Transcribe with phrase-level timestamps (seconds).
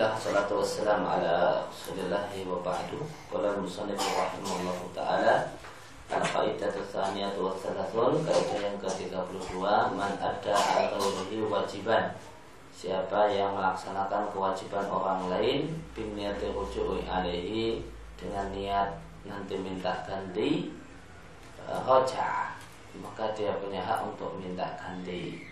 [0.00, 3.04] Bismillah, salatu wassalam ala rasulillah wa ba'du.
[3.28, 5.52] Qala musannif rahimahullah ta'ala
[6.08, 9.60] Al-Qaidah Tsaniyah wa Salasun Kaidah yang ke-32
[9.92, 12.16] Man ada al-ghawrihi wajiban.
[12.72, 17.84] Siapa yang melaksanakan kewajiban orang lain Bimniyati ruju'i alaihi
[18.16, 18.96] Dengan niat
[19.28, 20.72] nanti minta ganti
[21.68, 22.56] Roja
[23.04, 25.44] Maka dia punya hak untuk minta ganti.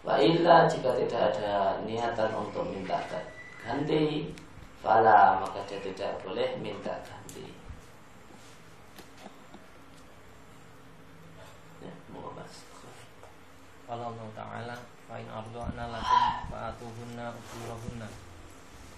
[0.00, 4.32] Wa illa jika tidak ada niatan untuk minta ganti ganti.
[4.80, 7.52] Fala maka dia tidak boleh minta ganti.
[11.84, 11.92] Ya,
[13.84, 14.76] Kalau Allah Ta'ala
[15.10, 16.22] Fa'in ardu'na lakum
[16.54, 18.08] fa'atuhunna ujurahunna.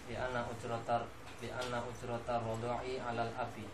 [0.05, 1.09] Di anna ujratar
[1.41, 3.65] Di anna ujratar rodo'i alal abi.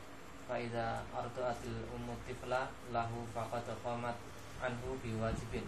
[0.47, 4.17] Fa'idha ardu'atil ummu tifla Lahu faqad qamat
[4.63, 5.67] anhu biwajibin.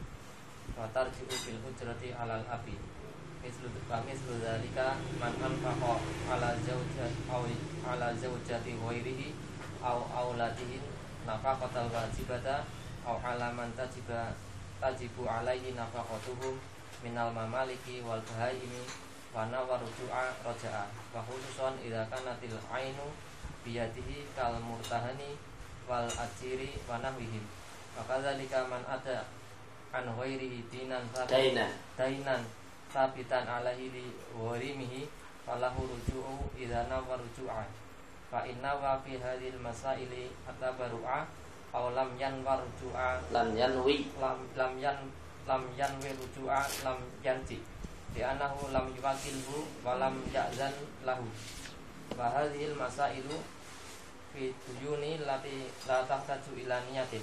[0.79, 3.00] Fatarji'u bil ujrati alal abi
[3.41, 5.97] mislu dzalika man anfaqa
[6.29, 7.45] ala zaujat aw
[7.89, 9.33] ala zaujati ghairihi
[9.81, 10.85] aw auladihi
[11.25, 12.69] nafaqatal wajibata
[13.09, 14.37] aw ala man tajiba
[14.81, 16.61] tajibu alaihi nafaqatuhum
[17.01, 18.85] minal mamaliki wal bahaimi
[19.33, 20.85] wa nawaruju'a raja'a
[21.17, 23.09] wa khususan idza kanatil ainu
[23.65, 25.41] biyadihi kal murtahani
[25.89, 27.45] wal ajiri wa nahwihim.
[27.97, 29.25] Wa kadzalika man ada
[29.97, 31.73] an ghairihi dinan dainan.
[31.97, 32.43] dainan
[32.91, 35.07] sabitan alaihi li warimihi
[35.47, 37.65] falahu ruju'u idza nawa ruju'a
[38.31, 41.27] fa inna wa fi hadhil masaili atabaru'a
[41.71, 43.23] aw lam yanwa ruju'a.
[43.31, 44.11] Lam yanwi.
[44.19, 44.99] Lam lam yan
[45.47, 47.63] lam yanwi ruju'a lam yanji
[48.11, 50.75] di anahu lam yuwakilhu wa lam ya'zan
[51.07, 51.27] lahu.
[52.19, 53.39] Wa hadhil masailu
[54.35, 57.23] fi tuyuni lati la tahtaju ila niyatin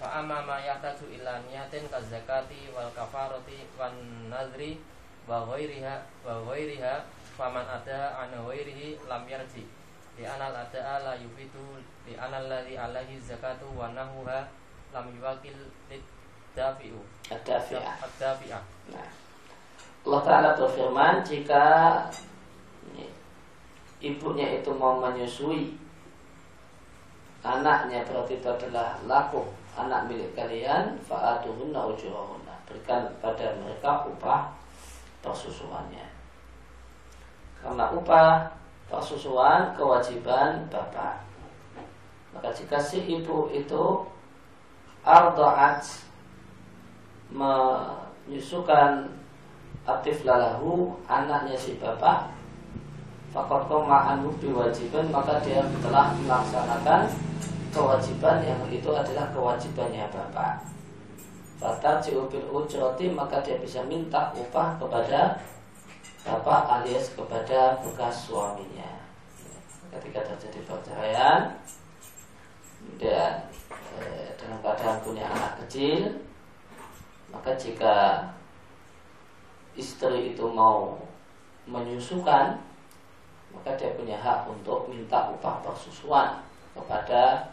[0.00, 3.92] Fa amma ma yahtaju ila niyatin ka zakati wal kafarati wan
[4.32, 4.80] nadri
[5.28, 7.04] wa ghairiha wa ghairiha
[7.36, 9.68] faman ada an ghairihi lam yarji.
[10.16, 14.48] Di anal ada la yufitu di anal ladzi alaihi zakatu wa nahuha
[14.96, 15.68] lam yuwakil
[16.56, 19.10] dafi'u ad-dafi'ah ad-dafi'ah nah.
[20.00, 21.64] Allah Ta'ala berfirman jika
[24.00, 25.76] ibunya itu mau menyusui
[27.44, 29.44] anaknya berarti itu adalah laku
[29.86, 32.54] anak milik kalian fa'atuhunna ujurahunna.
[32.68, 34.52] Berikan pada mereka upah
[35.24, 36.06] persusuannya.
[37.60, 38.50] Karena upah
[38.88, 41.22] persusuan kewajiban bapak.
[42.30, 44.06] Maka jika si ibu itu
[45.02, 45.82] arda'at
[47.30, 49.08] menyusukan
[49.86, 52.30] aktif lalahu anaknya si bapak
[53.30, 57.06] fakot koma anu biwajiban maka dia telah melaksanakan
[57.70, 60.66] kewajiban yang itu adalah kewajibannya bapak.
[61.60, 65.38] Fata bil ujroti maka dia bisa minta upah kepada
[66.24, 69.00] bapak alias kepada bekas suaminya.
[69.90, 71.58] Ketika terjadi perceraian
[72.96, 73.44] dan
[73.98, 76.22] eh, keadaan punya anak kecil,
[77.28, 78.24] maka jika
[79.74, 80.98] istri itu mau
[81.68, 82.58] menyusukan,
[83.50, 86.42] maka dia punya hak untuk minta upah persusuan
[86.74, 87.52] kepada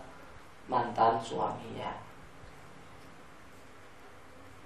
[0.67, 1.91] mantan suaminya.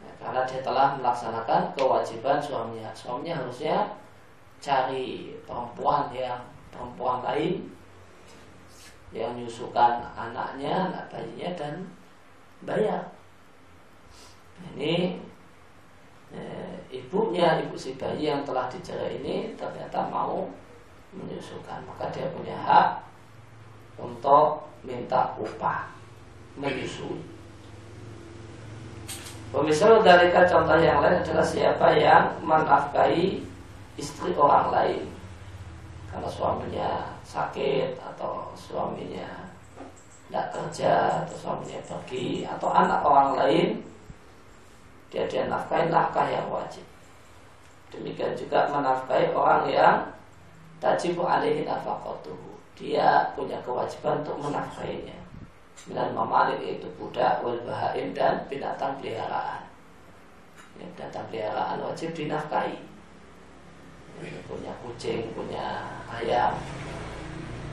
[0.01, 2.89] Nah, karena dia telah melaksanakan kewajiban suaminya.
[2.97, 3.93] Suaminya harusnya
[4.61, 6.41] cari perempuan yang
[6.73, 7.69] perempuan lain
[9.11, 11.75] yang menyusukan anaknya, anak bayinya dan
[12.63, 13.03] bayar.
[14.73, 15.19] Ini
[16.31, 16.41] e,
[16.89, 20.47] ibunya, ibu si bayi yang telah dicerai ini ternyata mau
[21.11, 23.03] menyusukan, maka dia punya hak
[23.99, 25.89] untuk minta upah
[26.57, 27.21] menyusui.
[29.51, 33.43] Pemisal dari contoh yang lain adalah siapa yang menafkahi
[33.99, 35.03] istri orang lain
[36.07, 36.91] karena suaminya
[37.27, 39.51] sakit atau suaminya
[40.27, 43.67] tidak kerja atau suaminya pergi atau anak orang lain
[45.11, 46.87] dia dia nafkahi nafkah yang wajib.
[47.91, 49.95] Demikian juga menafkahi orang yang
[50.79, 55.19] tajibu alaihi nafaqatuhu dia punya kewajiban untuk menafkahinya.
[55.89, 57.57] Dan memalik itu budak wal
[58.13, 59.65] dan binatang peliharaan.
[60.77, 62.77] Ya, binatang peliharaan wajib dinafkahi.
[64.21, 66.53] Ya, punya kucing punya ayam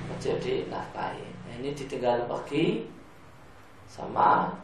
[0.09, 1.25] wajib dinafkahi.
[1.25, 2.89] Nah, ini ditinggal pergi
[3.89, 4.57] sama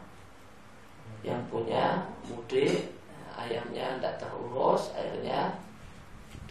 [1.25, 2.93] yang punya mudik
[3.33, 5.57] ayamnya tidak terurus akhirnya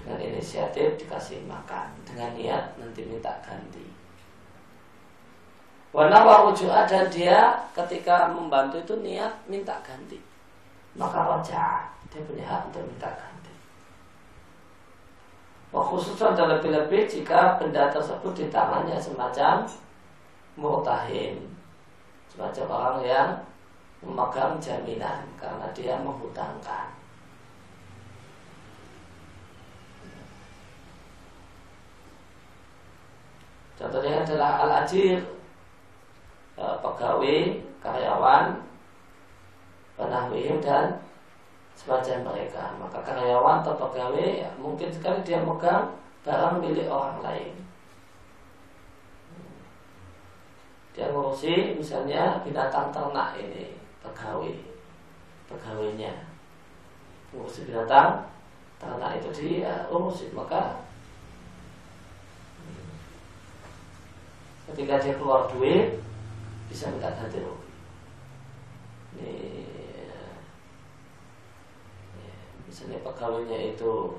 [0.05, 3.89] dengan inisiatif dikasih makan dengan niat nanti minta ganti.
[5.97, 10.21] Wanawa rujua dan dia ketika membantu itu niat minta ganti.
[11.01, 13.53] Maka roja dia punya hak untuk minta ganti.
[15.73, 19.67] khususnya dan lebih-lebih jika benda tersebut di tangannya semacam
[20.55, 21.35] mutahin
[22.31, 23.31] semacam orang yang
[23.99, 26.95] memegang jaminan karena dia menghutangkan
[33.85, 35.21] Contohnya adalah al-ajir
[36.57, 38.57] eh, Pegawai, karyawan
[40.01, 41.05] Penahwihim dan
[41.77, 42.73] semacam mereka.
[42.81, 45.93] Maka karyawan atau pegawai ya, Mungkin sekali dia megang
[46.25, 47.53] barang milik orang lain.
[50.97, 54.57] Dia ngurusi misalnya binatang ternak ini Pegawai
[55.53, 56.25] Pegawainya.
[57.37, 58.33] Ngurusi binatang
[58.81, 60.81] ternak itu dia urusin Maka
[64.75, 66.03] ketika dia keluar duit
[66.67, 67.71] bisa minta ganti rugi.
[69.15, 69.31] Ini
[72.19, 72.35] ya,
[72.67, 74.19] misalnya pegawainya itu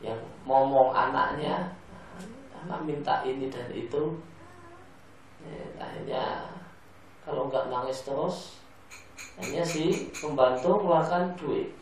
[0.00, 0.16] yang
[0.48, 1.76] ngomong anaknya,
[2.64, 4.16] anak minta ini dan itu,
[5.44, 6.24] ya, akhirnya
[7.28, 8.64] kalau nggak nangis terus,
[9.36, 11.76] hanya si pembantu mengeluarkan duit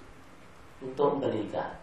[0.82, 1.78] untuk membelikan.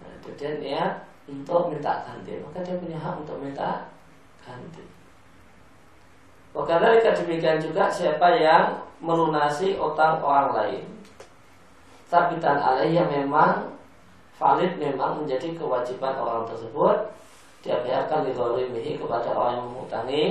[0.00, 3.92] Nah, itu dia niat untuk minta ganti, maka dia punya hak untuk minta
[4.46, 4.84] ganti.
[6.54, 10.84] Wakadhalika demikian juga siapa yang melunasi utang orang lain.
[12.06, 13.76] Sabitan alaih yang memang
[14.38, 16.96] valid memang menjadi kewajiban orang tersebut
[17.66, 20.26] dia biarkan didolimihi kepada orang yang mengutangi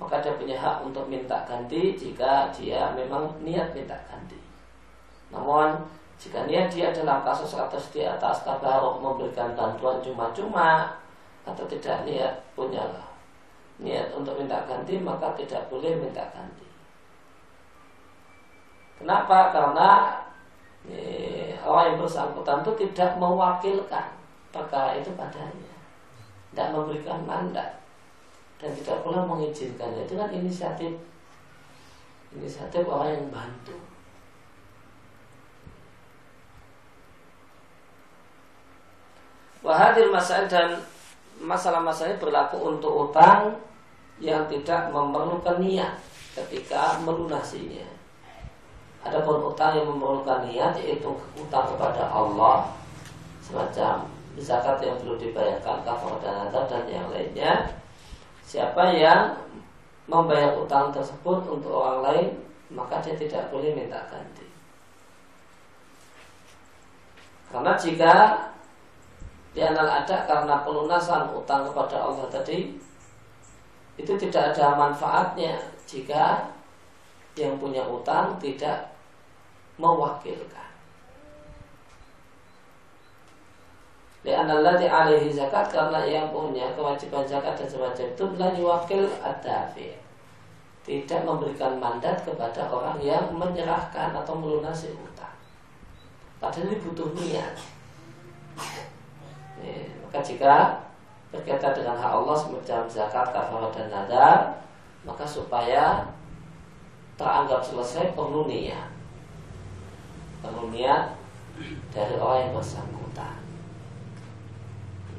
[0.00, 4.40] maka dia punya hak untuk minta ganti jika dia memang niat minta ganti.
[5.28, 5.76] Namun
[6.16, 10.99] jika niat dia adalah kasus atas di atas tabarok memberikan bantuan cuma-cuma
[11.52, 12.82] atau tidak niat punya
[13.80, 16.68] niat untuk minta ganti maka tidak boleh minta ganti.
[19.00, 19.48] Kenapa?
[19.48, 20.20] Karena
[20.84, 24.12] eh, orang yang bersangkutan itu tidak mewakilkan
[24.52, 25.74] perkara itu padanya,
[26.52, 27.80] tidak memberikan mandat
[28.60, 30.04] dan tidak pula mengizinkannya.
[30.04, 30.92] Itu kan inisiatif
[32.36, 33.76] inisiatif orang yang bantu.
[39.60, 40.80] Wahadir masalah dan
[41.40, 43.56] masalah-masalah berlaku untuk utang
[44.20, 45.96] yang tidak memerlukan niat
[46.36, 47.88] ketika melunasinya.
[49.00, 51.08] Adapun utang yang memerlukan niat yaitu
[51.40, 52.68] utang kepada Allah
[53.40, 54.04] semacam
[54.36, 57.72] zakat yang perlu dibayarkan kafar dan nazar dan yang lainnya.
[58.44, 59.40] Siapa yang
[60.04, 62.28] membayar utang tersebut untuk orang lain
[62.70, 64.46] maka dia tidak boleh minta ganti.
[67.50, 68.14] Karena jika
[69.50, 72.78] di antara ada karena pelunasan utang kepada Allah tadi
[73.98, 76.54] itu tidak ada manfaatnya jika
[77.34, 78.94] yang punya utang tidak
[79.76, 80.70] mewakilkan.
[84.20, 89.96] Di analati alaihi zakat karena yang punya kewajiban zakat dan semacam itu adalah diwakil adafi
[90.84, 95.32] tidak memberikan mandat kepada orang yang menyerahkan atau melunasi utang.
[96.40, 97.54] Padahal ini butuh niat.
[100.10, 100.54] Maka jika
[101.30, 104.38] berkaitan dengan hak Allah semacam zakat, kafarat dan nadar,
[105.06, 106.10] maka supaya
[107.14, 108.90] teranggap selesai perlu niat.
[110.42, 111.14] Perlu niat
[111.94, 113.38] dari orang yang bersangkutan.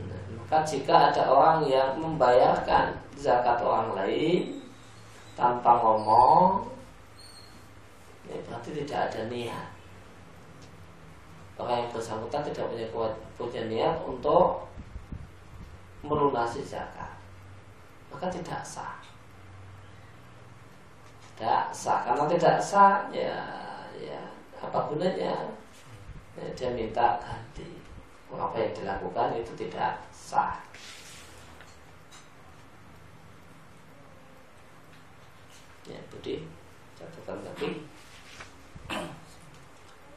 [0.10, 4.60] Nah, maka jika ada orang yang membayarkan zakat orang lain
[5.40, 6.68] tanpa ngomong,
[8.28, 9.81] ya berarti tidak ada niat
[11.62, 12.88] orang yang bersangkutan tidak punya
[13.38, 14.66] punya niat untuk
[16.02, 17.22] melunasi zakat
[18.12, 19.00] maka tidak sah.
[21.34, 22.04] Tidak sah.
[22.04, 23.34] Karena tidak sah ya
[23.96, 24.20] ya
[24.60, 25.48] apa gunanya?
[26.36, 27.80] Ya, dia minta ganti.
[28.32, 30.60] Apa yang dilakukan itu tidak sah.
[35.88, 36.46] Ya Budi
[36.94, 37.82] catatan tadi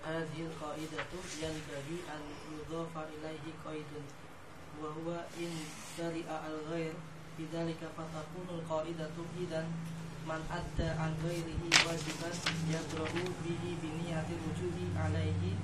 [0.04, 4.04] hadhil qaidatu yanbaghi an yudhafa ilaihi qaidun.
[4.80, 5.52] Wa huwa in
[5.96, 6.92] syari'a al ghair
[7.38, 9.66] bidzalika fatakunu al qaidatu idan
[10.28, 12.36] man adda an ghairihi wajiban
[12.72, 15.56] yadrahu bihi bi niyati wujubi alaihi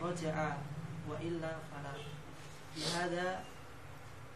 [0.00, 0.60] raja'a
[1.08, 1.96] wa illa fala.
[2.76, 3.44] Bihadza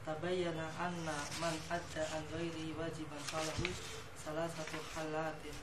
[0.06, 3.68] tabayyana anna man adda an ghairihi wajiban falahu
[4.14, 5.54] salah satu halatin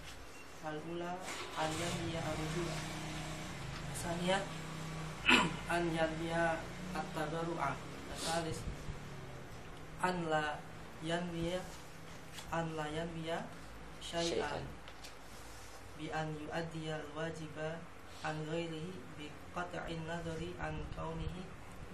[0.64, 1.20] al-ula
[1.60, 2.76] an yahya arujua
[3.94, 4.44] Saniat
[5.74, 6.58] an yanwiya
[6.98, 7.72] at-tabarru'a
[8.18, 8.60] Salis
[10.04, 10.58] an la
[11.06, 11.62] yanwiya
[12.52, 13.40] an la yanwiya
[14.02, 14.66] syai'an.
[15.98, 17.80] Bi an yu'addiyal wajiba
[18.26, 21.44] an ghairihi bi qat'in nadari an kaunihi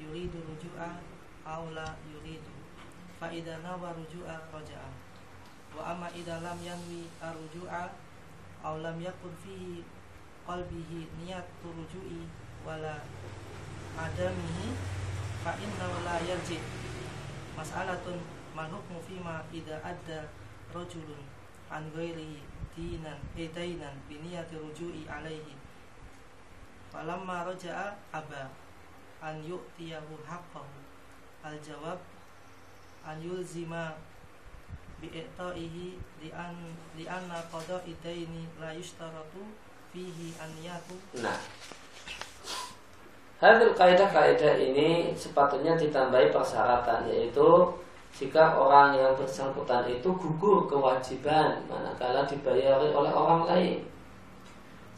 [0.02, 0.98] yuridu ruju'a
[1.46, 2.54] aw la yuridu.
[3.20, 4.90] Fa idza nawa ruju'a raja'a.
[5.78, 7.92] Wa amma idza lam yanwi arju'a
[8.66, 9.86] aw lam yakun fihi
[10.50, 12.26] qalbihi niat ruju'i
[12.66, 13.06] wala
[13.94, 14.74] adamihi
[15.46, 16.58] fa inna la yarji.
[17.54, 18.18] Mas'alatun
[18.58, 20.26] man hukmu fima idza adda
[20.74, 21.22] rajulun
[21.70, 22.42] an ghairihi
[22.74, 25.54] dinan edainan biniyati ruju'i alaihi
[26.90, 28.50] falamma raja'a aba
[29.22, 30.82] an yu'tiyahu haqqahu
[31.46, 32.00] al jawab
[33.06, 33.94] an yulzima
[34.98, 36.56] bi'ta'ihi li'an
[36.98, 40.52] li'anna qada'i daini la yushtaratu fihi an
[41.24, 41.38] Nah,
[43.40, 47.72] Hadil kaidah-kaidah ini sepatutnya ditambahi persyaratan yaitu
[48.12, 53.80] jika orang yang bersangkutan itu gugur kewajiban manakala dibayari oleh orang lain.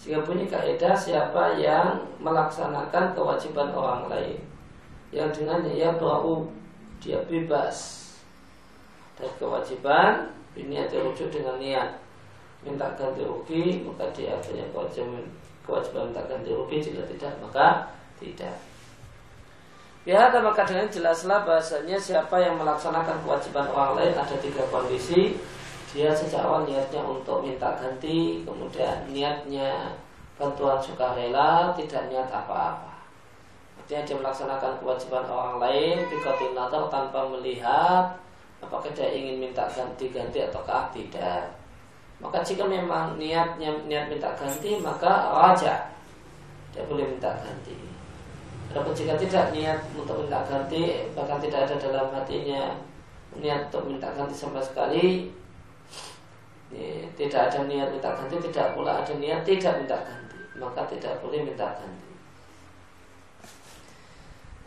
[0.01, 4.41] Jika bunyi kaidah siapa yang melaksanakan kewajiban orang lain?
[5.13, 6.49] Yang dengannya ia berau
[6.97, 8.09] dia bebas
[9.13, 12.00] dari kewajiban ini rujuk dengan niat
[12.61, 15.25] minta ganti rugi maka dia punya kewajiban
[15.65, 17.67] kewajiban minta ganti rugi jika tidak maka
[18.21, 18.55] tidak.
[20.01, 25.37] Ya, maka dengan jelaslah bahasanya siapa yang melaksanakan kewajiban orang lain ada tiga kondisi.
[25.93, 29.93] Dia sejak awal niatnya untuk minta ganti, kemudian niatnya
[30.41, 33.05] bantuan sukarela, tidak niat apa-apa.
[33.77, 38.17] Artinya dia melaksanakan kewajiban orang lain, bikotin natar tanpa melihat
[38.57, 41.60] apakah dia ingin minta ganti-ganti ataukah tidak.
[42.21, 45.89] Maka jika memang niatnya niat minta ganti, maka raja
[46.71, 47.91] dia boleh minta ganti.
[48.71, 52.71] Adapun jika tidak niat untuk minta ganti Bahkan tidak ada dalam hatinya
[53.35, 55.27] Niat untuk minta ganti sama sekali
[56.71, 61.19] ya, Tidak ada niat minta ganti Tidak pula ada niat tidak minta ganti Maka tidak
[61.19, 62.09] boleh minta ganti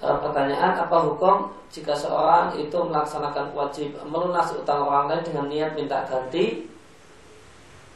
[0.04, 5.72] e, Pertanyaan apa hukum Jika seorang itu melaksanakan wajib Melunasi utang orang lain dengan niat
[5.72, 6.68] minta ganti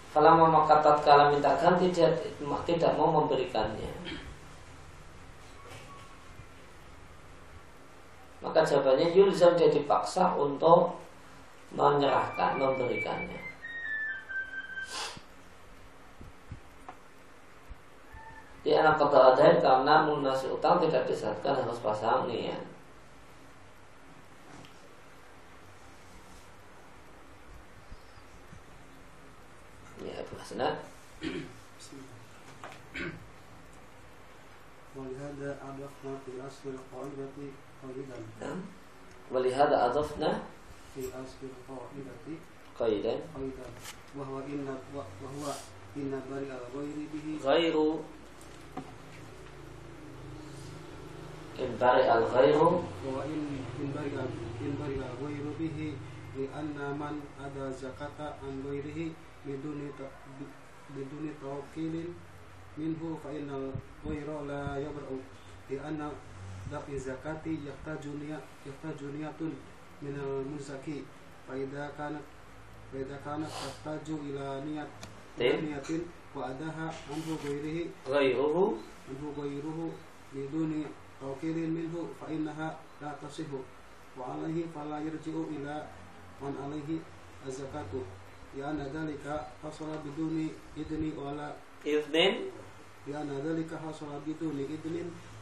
[0.08, 2.16] Kalau mau makatat kalau minta ganti Dia
[2.64, 3.92] tidak mau memberikannya
[8.48, 10.94] maka jawabannya yulzam dia dipaksa untuk
[11.74, 13.42] menyerahkan, memberikannya.
[18.64, 22.56] Di anak kota adain karena munasi utang tidak disatkan harus pasang niat.
[22.56, 22.58] Ya,
[30.03, 30.77] Abu Hasanat.
[34.95, 37.33] ولهذا أضفنا في أصل القاعدة
[37.83, 38.61] قيدا نعم.
[39.31, 40.43] ولهذا أضفنا
[40.95, 42.13] في أصل القاعدة
[42.79, 43.65] قيدا قيدا
[44.17, 45.53] وهو إن وهو
[45.97, 47.75] إن برئ الغير به غير
[51.59, 53.41] إن برئ الغير وهو إن
[53.81, 54.15] إن برئ
[54.61, 55.93] إن برئ الغير به
[56.37, 59.11] لأن من أدى زكاة عن غيره
[59.47, 60.11] بدون ت-
[60.97, 61.95] بدون توكيل
[62.77, 65.11] منه فإن الغير لا يبرأ
[65.69, 66.11] لأن
[66.71, 69.39] دفع الزكاة يحتاج نية يحتاج نية
[70.01, 71.03] من المزكي
[71.47, 72.21] فإذا كانت
[72.93, 74.87] فإذا كانت تحتاج إلى نية
[75.39, 75.63] إلى طيب.
[75.63, 75.89] نية
[76.35, 78.57] وأداها عنه غيره غيره
[79.09, 79.79] عنه غيره
[80.35, 80.85] بدون
[81.21, 83.49] توكيل منه فإنها لا تصح
[84.19, 85.87] وعليه فلا يرجع إلى
[86.41, 86.89] من عليه
[87.47, 87.93] الزكاة
[88.57, 89.25] لأن ذلك
[89.63, 91.49] حصل بدون إذن ولا
[91.85, 92.35] إذن
[93.07, 94.95] لأن ذلك حصل بدون إذن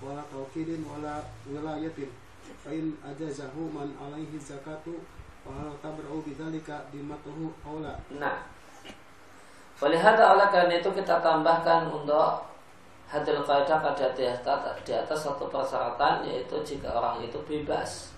[0.03, 1.15] ولا توكيل ولا
[1.51, 1.99] ولاية
[2.65, 4.85] فإن أجازه من عليه الزكاة
[5.45, 7.37] وهل تبرأ بذلك ذمته
[7.67, 8.37] أو لا Nah
[9.81, 12.45] Walihada oleh karena itu kita tambahkan untuk
[13.09, 18.13] hadil kaidah pada di atas, di atas satu persyaratan yaitu jika orang itu bebas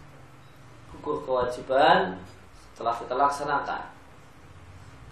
[0.91, 2.19] gugur kewajiban
[2.75, 3.81] setelah kita laksanakan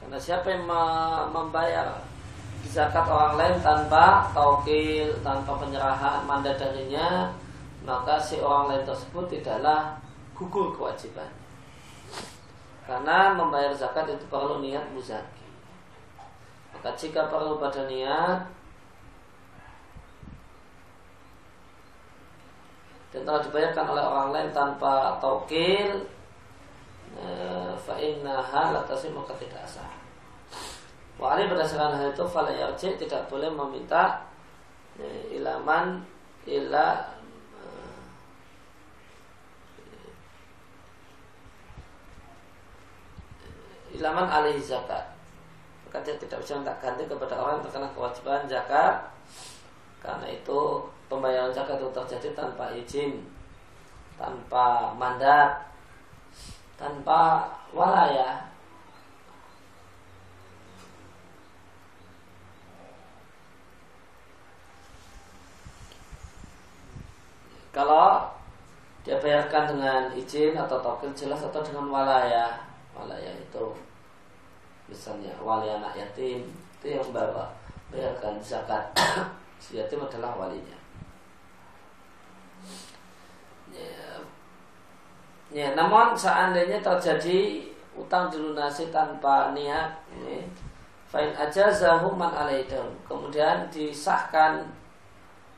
[0.00, 2.02] karena siapa yang me- membayar
[2.66, 7.30] zakat orang lain tanpa taukil tanpa penyerahan mandat darinya
[7.86, 9.96] maka si orang lain tersebut tidaklah
[10.34, 11.46] gugur kewajibannya
[12.86, 15.46] karena membayar zakat itu perlu niat muzaki.
[16.70, 18.46] Maka jika perlu pada niat
[23.10, 26.06] dan telah dibayarkan oleh orang lain tanpa taukil
[28.26, 29.86] innaha la maka tidak sah.
[31.16, 34.26] Wa ali berdasarkan hal itu fala yarji tidak boleh meminta
[34.98, 36.02] eh, ilaman
[36.44, 36.86] ila
[43.94, 45.06] eh, ilaman alaihi zakat.
[45.86, 49.06] Maka dia tidak bisa minta ganti kepada orang yang terkena kewajiban zakat.
[50.02, 53.22] Karena itu pembayaran zakat itu terjadi tanpa izin
[54.16, 55.65] tanpa mandat
[56.76, 58.48] tanpa walaya.
[67.72, 68.32] Kalau
[69.04, 72.66] dia bayarkan dengan izin atau tokil jelas atau dengan walaya
[72.96, 73.76] walaya itu
[74.88, 76.48] misalnya wali anak yatim
[76.80, 77.52] itu yang bawa
[77.92, 78.84] bayarkan zakat.
[79.56, 80.76] Si yatim adalah walinya.
[83.72, 84.15] Ya,
[85.54, 87.62] ya namun seandainya terjadi
[87.96, 90.44] utang dilunasi tanpa niat ini
[91.06, 94.66] fine aja zahuman alaidun kemudian disahkan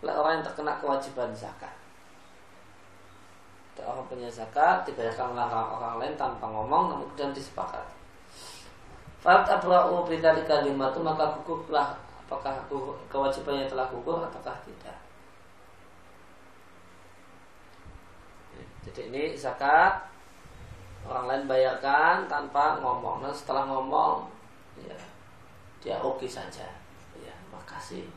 [0.03, 1.75] oleh orang yang terkena kewajiban zakat.
[3.79, 7.95] Orang punya zakat dibayarkan oleh orang, orang lain tanpa ngomong namun kemudian disepakati.
[9.23, 11.95] Fat abra'u bidali kalimatu maka gugurlah
[12.27, 12.59] apakah
[13.11, 14.99] kewajibannya telah gugur ataukah tidak.
[18.89, 20.09] Jadi ini zakat
[21.05, 23.21] orang lain bayarkan tanpa ngomong.
[23.21, 24.33] Nah setelah ngomong,
[24.81, 24.97] ya,
[25.85, 26.65] dia oke okay saja.
[27.21, 28.09] Ya, makasih.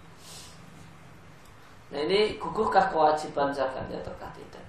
[1.92, 4.64] Nah ini gugurkah kewajiban zakatnya atau tidak?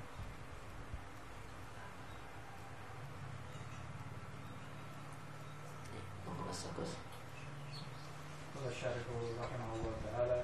[6.26, 6.99] Bagus.
[8.59, 10.38] Kalau syariful rahimahullah ta'ala,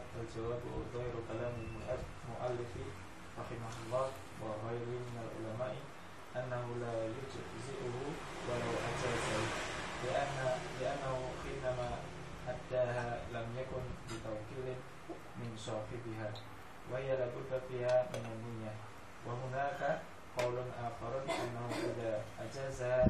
[22.79, 23.09] أجازها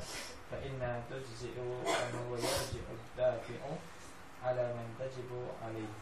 [0.50, 3.60] فإنها تجزئ أنه يرجع الدافع
[4.44, 5.30] على من تجب
[5.64, 5.94] عليه.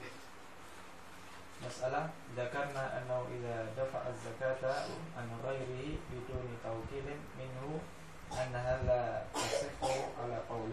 [1.67, 4.87] مسألة ذكرنا أنه إذا دفع الزكاة
[5.19, 7.81] عن غيره بدون توكيل منه
[8.33, 9.91] أنها لا تصح
[10.23, 10.73] على قول.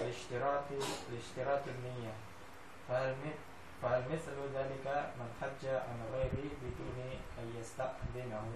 [0.00, 0.64] الاشتراط
[1.10, 2.12] الاشتراط النية.
[2.88, 3.14] فهل
[3.82, 4.86] فهل مثل ذلك
[5.18, 6.98] من حج عن غيره بدون
[7.38, 8.52] أن يستأذنه؟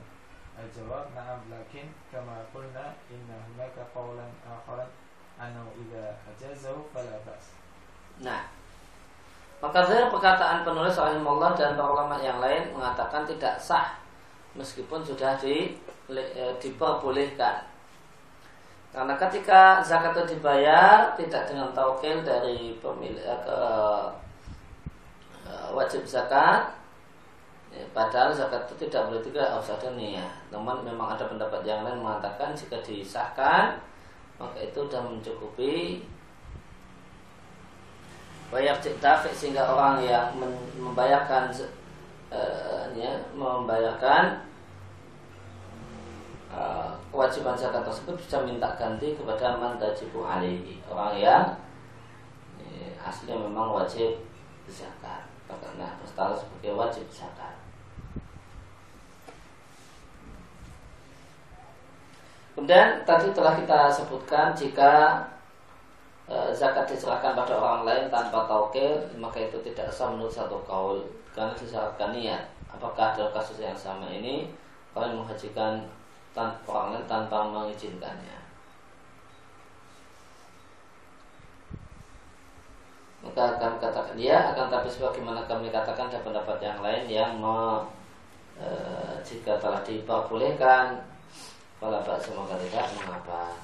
[0.60, 4.80] الجواب نعم لكن كما قلنا إن هناك قولا آخر
[5.41, 7.48] أنه إذا أجازه فلا بأس
[8.15, 8.48] Nah,
[9.60, 14.00] maka dari perkataan penulis Allah dan para ulama yang lain mengatakan tidak sah
[14.56, 15.76] meskipun sudah di,
[16.08, 17.68] e, diperbolehkan.
[18.96, 23.60] Karena ketika zakat itu dibayar tidak dengan taukil dari pemilik e, ke
[25.44, 26.72] e, wajib zakat,
[27.71, 30.31] ya, padahal zakat itu tidak boleh juga harus ada niat.
[30.51, 33.79] Namun memang ada pendapat yang lain mengatakan jika disahkan
[34.41, 36.01] maka itu sudah mencukupi.
[38.51, 40.27] Bayar dafi sehingga orang yang
[40.75, 41.55] membayarkan
[42.35, 44.43] uh, ya, membayarkan
[46.51, 51.45] uh, kewajiban zakat tersebut bisa minta ganti kepada mantajibu alihi orang yang
[52.59, 54.19] ya, aslinya memang wajib
[54.67, 55.23] zakat.
[55.47, 57.60] Karena berstatus sebagai wajib zakat
[62.55, 65.25] Kemudian tadi telah kita sebutkan jika
[66.31, 71.03] Eh, zakat diserahkan pada orang lain tanpa taukil maka itu tidak sah menurut satu kaul.
[71.35, 72.47] Karena disyaratkan niat.
[72.71, 74.47] Apakah dalam kasus yang sama ini?
[74.95, 75.91] Kalian menghajikan
[76.31, 78.39] tanpa orang lain tanpa mengizinkannya.
[83.27, 87.85] Maka akan katakan dia akan tapi sebagaimana kami katakan ada pendapat yang lain yang me,
[88.55, 88.67] e,
[89.27, 91.10] jika telah diperbolehkan
[91.81, 93.57] kalau semoga tidak mengapa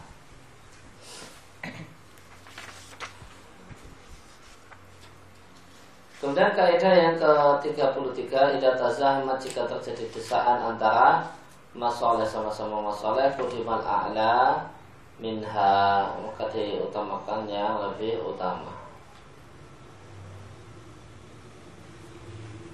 [6.16, 11.28] Kemudian kaidah yang ke-33 Ida tazahmat jika terjadi desaan antara
[11.76, 14.64] masalah sama-sama masalah kudimal a'la
[15.20, 18.72] minha maka diutamakan yang lebih utama.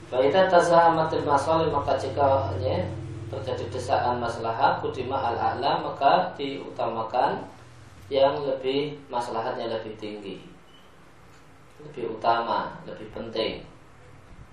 [0.06, 2.78] Faidah tazahamatil masalah maka jika ya,
[3.32, 7.40] terjadi desaan masalah kudima al-a'la maka diutamakan
[8.12, 10.44] yang lebih maslahatnya lebih tinggi.
[11.80, 13.64] Lebih utama, lebih penting.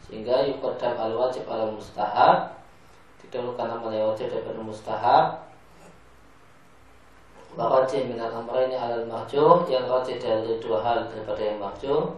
[0.08, 2.56] Sehingga yukodam al wajib al mustahab
[3.20, 5.26] didahulukan amal yang wajib daripada mustahab
[7.58, 12.14] Warajih minat ini alal mahjuh Yang rajih dari dua hal daripada yang mahjuh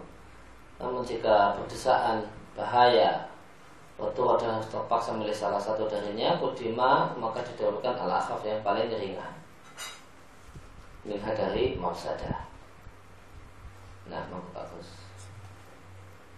[0.76, 3.31] Namun jika berdesaan bahaya
[4.02, 9.30] Waktu ada terpaksa milih salah satu darinya Kudima maka didahulukan al akhaf yang paling ringan.
[11.06, 12.50] Minha dari mafsadah
[14.10, 14.98] Nah, mau bagus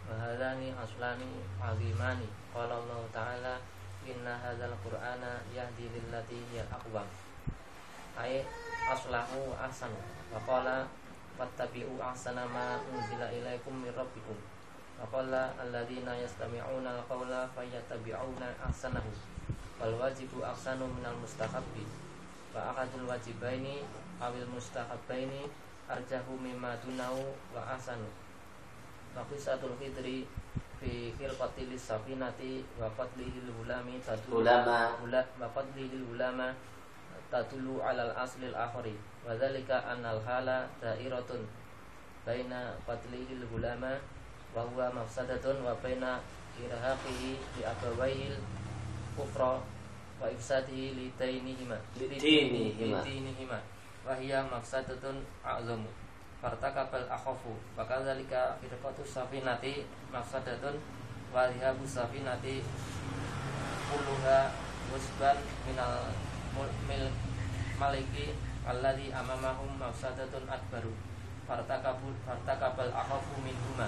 [0.03, 2.27] Wahadani aslani azimani.
[2.51, 3.55] Qala Allah Ta'ala
[4.03, 7.07] inna hadzal qur'ana yahdi lillati hiya aqwam.
[8.19, 8.43] Ay
[8.91, 9.95] aslahu ahsanu.
[10.35, 10.83] Wa qala
[11.39, 14.35] fattabi'u ahsana ma unzila ilaikum min rabbikum
[15.03, 19.11] wa qala alladziina yastami'una al-qawla fayattabi'una ahsanahu.
[19.83, 21.83] Wal wajibu ahsanu minal mustahabbi
[22.55, 23.83] wa akadul wajibaini
[24.23, 25.51] awil mustahabbaini
[25.91, 28.07] arjahu mimma dunahu wa ahsanu.
[29.11, 30.23] Wa qisatul khidri
[30.79, 36.55] fi khilqati safinati wa fadlihil ulami tadulu ulama ula wa fadlihil ulama
[37.27, 38.95] tadulu alal aslil akhari
[39.27, 41.43] wa dzalika annal hala da'iratun
[42.23, 43.99] baina fadlihil ulama
[44.53, 46.21] wa huwa mafsadatun wa baina
[46.61, 48.37] irhaqihi bi abawayil
[49.17, 49.57] kufra
[50.21, 53.01] wa ifsadihi li dainihima Lidinihima.
[53.01, 53.59] lidinihima
[54.05, 55.89] wa hiya mafsadatun a'zamu.
[56.43, 57.55] Fartakabal akhafu.
[57.73, 60.75] Wa kadzalika firqatu safinati mafsadatun
[61.31, 62.59] wa rihabu safinati
[63.89, 64.51] kulluha
[64.91, 66.11] musban minal
[66.85, 67.05] mil
[67.79, 68.35] maliki
[68.67, 70.91] alladhi amamahum mafsadatun akbaru.
[71.47, 73.87] Fartakabul fartakabal akhafu minhuma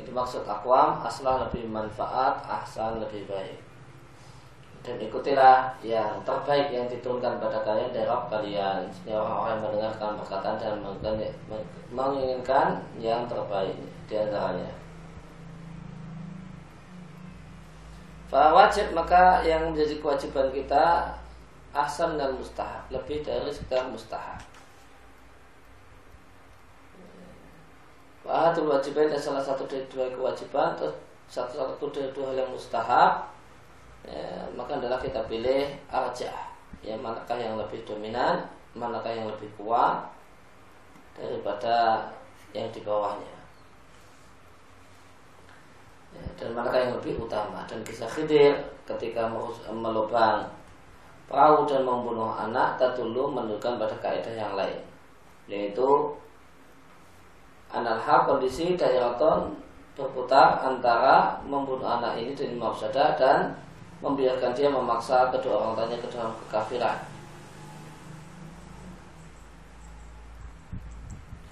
[0.00, 3.60] Itu maksud akwam, aslah lebih manfaat, ahsan lebih baik.
[4.80, 8.88] Dan ikutilah yang terbaik yang diturunkan pada kalian dari Rabb kalian.
[8.88, 10.74] Sehingga orang-orang yang mendengarkan perkataan dan
[11.92, 13.76] menginginkan- yang terbaik
[14.08, 14.72] di antaranya.
[18.32, 21.12] Fawajib maka yang menjadi kewajiban kita
[21.76, 22.86] ahsan dan mustahab.
[22.88, 24.40] Lebih dari sekedar mustahab.
[28.30, 30.86] Wahadul wajibain adalah salah satu dari dua kewajiban atau
[31.26, 33.26] satu satu dari dua hal yang mustahab
[34.06, 36.38] ya, maka adalah kita pilih arjah
[36.86, 38.46] yang manakah yang lebih dominan
[38.78, 40.06] manakah yang lebih kuat
[41.18, 42.06] daripada
[42.54, 43.34] yang di bawahnya.
[46.14, 47.66] Ya, dan manakah yang lebih utama.
[47.66, 48.54] Dan kisah Khidir
[48.86, 49.26] ketika
[49.70, 50.46] melubang
[51.30, 54.82] perahu dan membunuh anak dulu menunjukkan pada kaidah yang lain
[55.50, 56.14] yaitu
[57.70, 59.54] anal hal kondisi dayaraton
[59.94, 63.54] berputar antara membunuh anak ini dari mafsadah dan
[64.00, 66.98] membiarkan dia memaksa kedua orang tuanya ke dalam kekafiran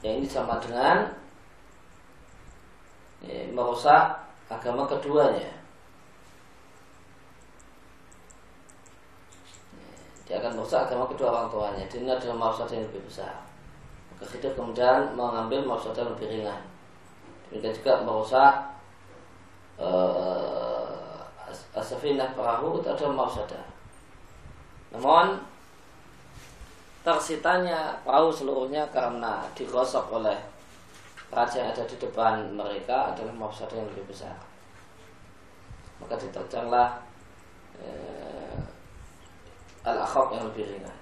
[0.03, 1.11] yang ini sama dengan
[3.25, 4.15] ya, merusak
[4.47, 5.51] agama keduanya.
[10.29, 11.85] Dia akan merusak agama kedua orang tuanya.
[11.89, 13.48] Ini adalah maksud yang lebih besar.
[14.19, 16.59] Khidir kemudian mengambil maksud yang lebih ringan.
[17.49, 18.55] Demikian juga merusak
[19.79, 21.23] uh,
[21.73, 23.65] asafinah perahu itu mafsadah.
[24.91, 25.39] Namun
[27.07, 30.37] tersitanya perahu seluruhnya karena digosok oleh
[31.31, 34.35] raja yang ada di depan mereka adalah mafsadah yang lebih besar.
[35.99, 37.03] Maka diterjanglah
[37.83, 38.59] eh,
[39.83, 40.99] al-akhab yang lebih ringan.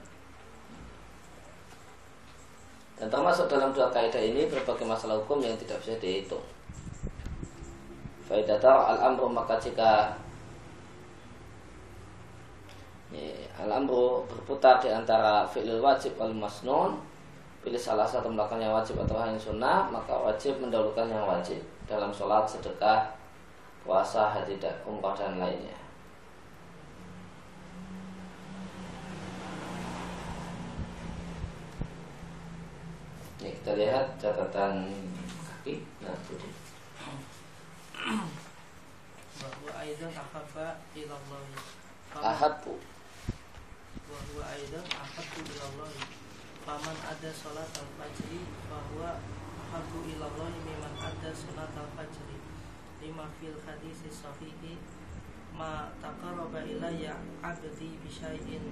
[2.97, 6.43] Dan termasuk dalam dua kaidah ini berbagai masalah hukum yang tidak bisa dihitung.
[8.25, 10.17] Faidatar al-amru maka jika
[13.57, 17.01] al-amru berputar di antara fi'il wajib wal masnun
[17.65, 22.13] pilih salah satu melakukan yang wajib atau yang sunnah maka wajib mendahulukan yang wajib dalam
[22.13, 23.11] sholat sedekah
[23.83, 25.75] puasa haji dan umrah dan lainnya
[33.37, 34.95] Ini kita lihat catatan
[35.43, 36.55] kaki nah Budi.
[39.43, 41.43] bahwa aidan ahabba ila Allah
[42.15, 42.79] Ahabu
[44.07, 45.91] bahwa aidan ahabbu ila Allah
[46.63, 49.19] faman ada salat al-fajri bahwa
[49.67, 52.39] ahabbu ila Allah mimman ada salat al-fajri.
[53.03, 54.79] Lima fil hadis sahihi
[55.59, 58.63] ma taqarraba ilayya abdi bi syai'in.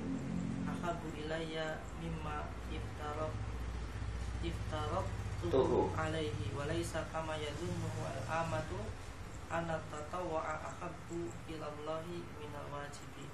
[0.71, 3.54] Ahabbu ilayya mimma iftarab
[4.45, 5.07] iftarab
[5.45, 5.93] Tuhu.
[5.93, 8.81] alaihi wa laisa kama yadhunnuhu al-amatu
[9.53, 13.29] anna tatawwa'a ahabbu ila Allahi minal wajibi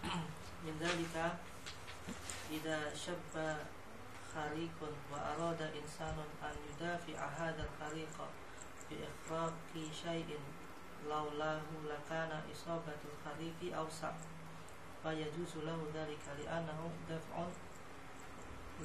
[0.64, 1.36] min dalika
[2.48, 3.68] idza shabba
[4.32, 8.24] khariqun wa arada insanun an yudafi'a hadha khariqa
[8.88, 10.40] bi ikhraqi shay'in
[11.04, 14.16] laulahu lakana isabatul kharifi awsa
[15.04, 17.67] fa yajuzu lahu dhalika li'annahu daf'un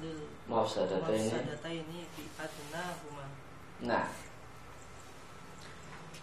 [0.00, 1.30] lil Mafsadataini.
[2.16, 3.24] bi adnahuma
[3.84, 4.06] Nah.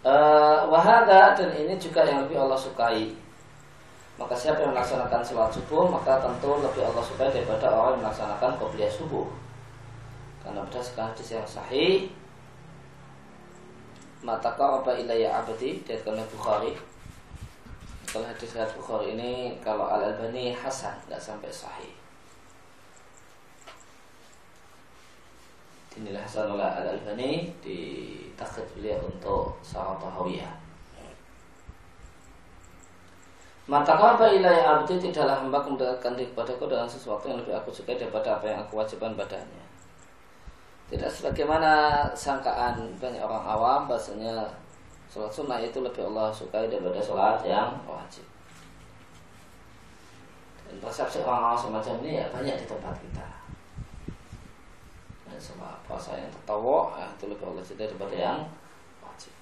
[0.02, 3.14] Eh, wahada dan ini juga yang lebih Allah sukai.
[4.18, 8.58] Maka siapa yang melaksanakan sholat subuh maka tentu lebih Allah sukai daripada orang yang melaksanakan
[8.58, 9.30] qobliyah subuh.
[10.42, 12.10] Karena berdasarkan hadis yang sahih
[14.22, 16.72] mata qaraba ilayya abdi diriwayatkan oleh Bukhari.
[18.10, 19.32] Kalau hadis riwayat Bukhari ini
[19.62, 22.01] kalau Al Albani hasan nggak sampai sahih.
[25.92, 27.80] Inilah oleh Al Albani di
[28.32, 30.62] takhid beliau untuk Sarah Tahawiyah.
[33.68, 37.94] Mata kapa ilayya abdi tidaklah hamba mendekatkan diri kepadaku dengan sesuatu yang lebih aku sukai
[37.94, 39.64] daripada apa yang aku wajibkan badannya.
[40.90, 44.48] Tidak sebagaimana sangkaan banyak orang awam bahasanya
[45.12, 48.24] sholat sunnah itu lebih Allah sukai daripada sholat yang wajib.
[50.66, 53.41] Dan persepsi orang awam semacam ini ya banyak di tempat kita.
[55.42, 58.38] Sama puasa yang tertawa ya, itu lebih sukai daripada yang
[59.02, 59.34] wajib.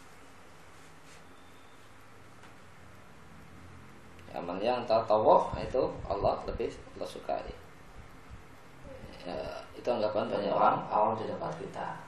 [4.32, 7.52] Amal yang tertawa itu Allah lebih Allah sukai.
[9.20, 9.36] Ya,
[9.76, 12.00] itu anggapan banyak orang awam di tempat kita.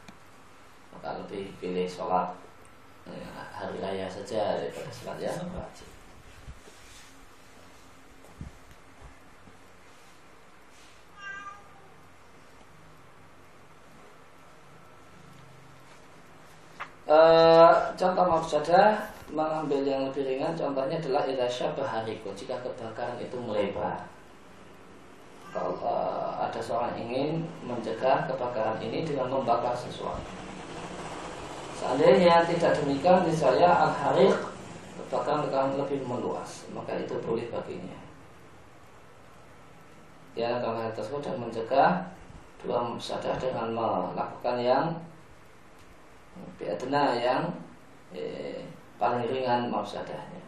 [0.97, 2.33] Maka lebih pilih sholat
[3.05, 6.02] ya, hari raya saja daripada sholat yang wajib
[17.13, 23.37] Eh, contoh mafsadah mengambil yang lebih ringan contohnya adalah idza syabah hariku jika kebakaran itu
[23.37, 24.01] melebar
[25.53, 30.25] kalau eh, ada seorang ingin mencegah kebakaran ini dengan membakar sesuatu.
[31.77, 34.33] Seandainya tidak demikian, misalnya al-hariq
[34.97, 37.99] kebakaran akan lebih meluas, maka itu boleh baginya.
[40.33, 42.09] Akan hal tersebut dan mencegah
[42.65, 44.87] dua sadar dengan melakukan yang
[46.57, 47.43] biadna yang
[48.15, 48.65] eh,
[49.01, 50.43] paling ringan mafsadahnya.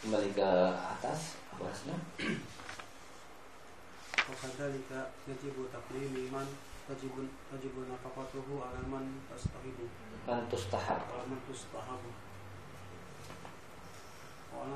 [0.00, 1.92] kembali ke atas bahasnya
[4.26, 6.46] Wakadzalika yajibu taqdimu man
[6.88, 9.86] tajibu tajibu nafaqatuhu ala man tastahibu.
[10.26, 12.10] Man tustahab ala man tustahabu.
[14.50, 14.74] Wa ana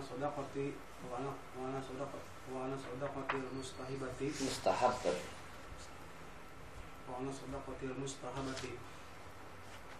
[1.04, 4.94] sadaqati wa ana wa ana sadaqati wa ana sadaqati mustahibati mustahab
[7.08, 8.72] wa ana sadaqati mustahabati.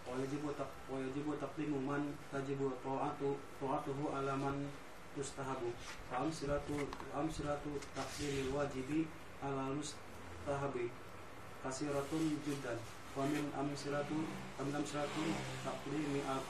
[0.05, 4.69] Wa yajibu taq wa yajibu taqdimu man tajibu ta'atu ta'atuhu ala man
[5.17, 5.73] tustahabu
[6.11, 9.07] wa amsilatu wa amsilatu taqdimil wajibi
[9.41, 10.89] ala mustahabi.
[11.65, 12.77] Kasiratun jiddan.
[13.17, 14.25] Wa min amsilatu
[14.57, 15.21] wa min amsilatu
[15.65, 16.41] taqdimi al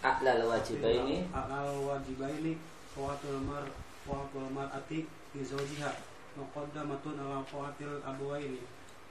[0.00, 1.28] aklal wajibaini.
[1.36, 2.56] Al wajibaini
[2.94, 3.64] qawatul mar
[4.06, 5.90] qawatul mar'ati li zawjiha
[6.38, 8.62] muqaddamatun ala qawatil abwaini.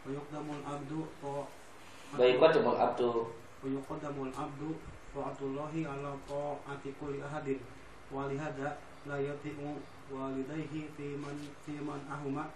[0.04, 1.08] Wa yuqdamul abdu
[2.18, 3.10] baik qadamul abdu.
[3.64, 4.76] Wa yuqaddamul abdu
[5.16, 7.60] ta'atullahi ala ta'ati kulli ahadin.
[8.12, 9.80] Wa lihada la yati'u
[10.12, 12.52] walidayhi fi man fi man ahuma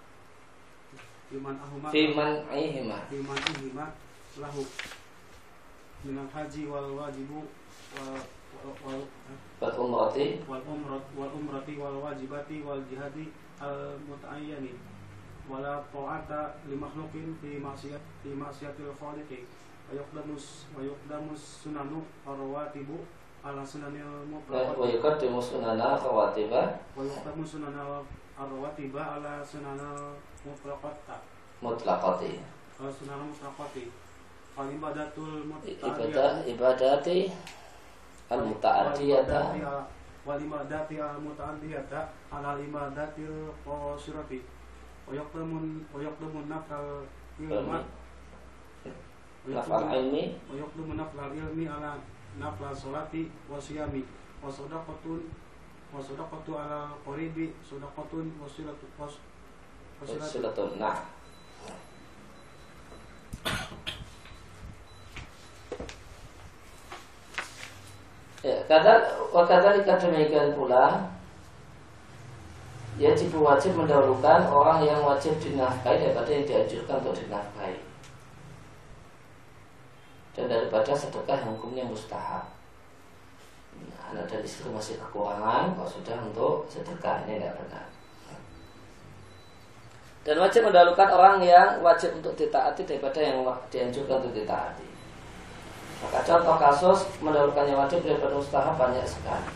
[1.32, 3.86] fi man ahuma fi man aihima fi man ahima
[4.40, 4.64] lahu.
[6.04, 7.48] Min al haji wal wajibu
[7.96, 8.20] wal
[9.62, 10.42] wal umrati.
[10.48, 13.32] Wal umrat wal umrati wal wajibati wal jihadi
[13.62, 14.74] al mutaayyani.
[15.48, 19.48] Wala ta'ata li makhluqin fi maksiyat fi maksiatil khaliqi.
[19.88, 23.08] Wa yuqdamus wa yuqdamus sunanu arwatibu
[23.40, 28.04] ala sunanil wa mutlaqati yuqaddimu sunana khawatiba wa yuqdamus sunanal
[28.36, 31.24] arwatiba ala sunanil mutlaqata.
[31.64, 32.44] Mutlaqati.
[32.76, 33.88] Sunanil mutlaqati.
[34.52, 37.32] Fal ibadatul ibadah ibadati
[38.30, 39.40] al muta'addiyata
[40.28, 42.00] wal ibadati al muta'addiyata
[42.32, 44.44] ala ibadatil qasirati
[45.08, 47.08] wa yaqdamun wa yaqdamun nafal
[47.40, 47.80] ilma.
[49.48, 50.36] Nafal ilmi.
[50.52, 51.96] Wa yaqdamu nafal ilmi ala
[52.36, 54.04] nafal salati wa siyami.
[54.44, 55.24] Wa sadaqatun
[55.96, 57.56] wa sadaqatu ala qaribi.
[57.64, 61.10] Sadaqatun wa silatu wa silatu silatun nah
[68.46, 68.54] Ya,
[69.34, 71.10] wakadhalika demikian pula
[72.98, 77.78] Yajib wajib mendahulukan orang yang wajib dinafkahi daripada yang dianjurkan untuk dinafkahi
[80.38, 82.46] dan daripada sedekah yang hukumnya mustahab.
[83.78, 87.86] Nah, anak dan istri masih kekurangan, kalau sudah untuk sedekah ini tidak benar.
[90.26, 94.87] Dan wajib mendahulukan orang yang wajib untuk ditaati daripada yang dianjurkan untuk ditaati.
[95.98, 99.50] Maka contoh kasus mendahulukan yang wajib daripada mustahab banyak sekali.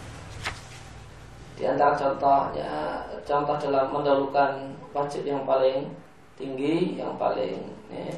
[1.53, 5.93] Di antara contohnya, contoh dalam mendahulukan wajib yang paling
[6.33, 8.09] tinggi, yang paling ya,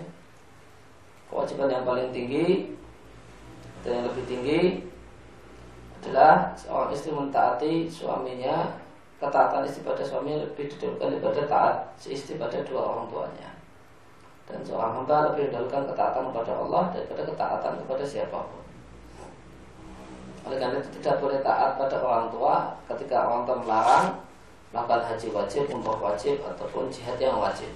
[1.27, 2.71] kewajiban yang paling tinggi
[3.83, 4.61] dan yang lebih tinggi
[6.03, 8.79] adalah seorang istri mentaati suaminya
[9.17, 13.52] ketaatan istri pada suaminya lebih didahulukan daripada taat si istri pada dua orang tuanya
[14.93, 18.61] hamba lebih didahulukan ketaatan kepada Allah daripada ketaatan kepada siapa pun
[20.43, 24.07] oleh karena itu tidak boleh taat pada orang tua ketika orang tua melarang
[24.75, 27.69] melakukan haji wajib, umroh wajib ataupun jihad yang wajib.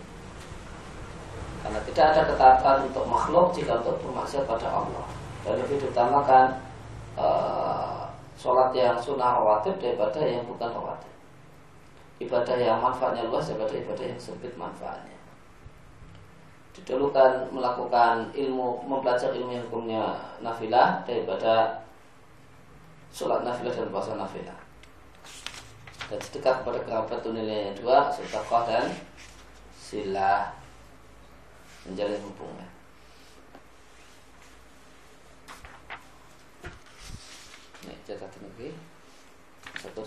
[1.61, 5.05] Karena tidak ada ketaatan untuk makhluk jika untuk bermaksud pada Allah.
[5.45, 6.57] Dan lebih diutamakan
[7.15, 11.07] uh, sholat yang sunnah rawatib daripada yang bukan rawatib
[12.17, 15.16] ibadah yang manfaatnya luas daripada ibadah yang sempit manfaatnya.
[16.77, 20.03] Didulukan melakukan ilmu, mempelajari ilmu yang hukumnya
[20.45, 21.81] nafilah daripada
[23.09, 24.59] sholat nafilah dan puasa nafilah.
[26.07, 28.85] Dan sedekah kepada kerabat itu nilainya dua, sedekah dan
[29.75, 30.53] sila
[31.89, 32.69] menjalin hubungan.
[37.83, 38.69] Ini catatan lagi.
[39.81, 40.03] Satu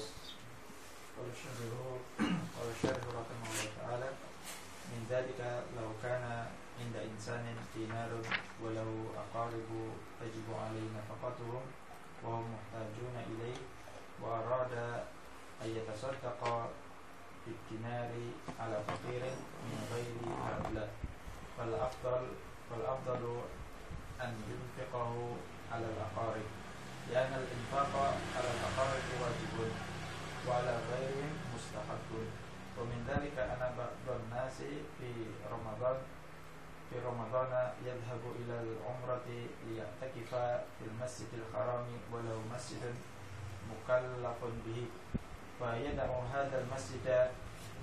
[18.00, 19.22] بالدينار على فقير
[19.68, 20.16] من غير
[20.48, 20.88] هؤلاء
[21.58, 22.26] فالأفضل
[22.70, 23.40] فالأفضل
[24.20, 25.36] أن ينفقه
[25.72, 26.48] على الأقارب
[27.10, 27.92] لأن الإنفاق
[28.36, 29.72] على الأقارب واجب
[30.48, 32.10] وعلى غيرهم مستحب.
[32.78, 34.56] ومن ذلك أن بعض الناس
[34.98, 35.10] في
[35.52, 35.96] رمضان
[36.90, 39.26] في رمضان يذهب إلى العمرة
[39.66, 40.30] ليعتكف
[40.78, 42.94] في المسجد الحرام وله مسجد
[43.70, 44.86] مكلف به.
[45.58, 47.30] فيدع هذا المسجد